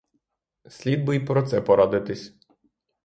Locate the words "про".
1.19-1.43